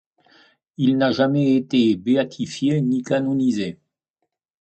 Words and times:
Il 0.77 0.97
n'a 0.97 1.11
jamais 1.11 1.55
été 1.55 1.95
béatifié 1.95 2.81
ni 2.81 3.03
canonisé. 3.03 3.77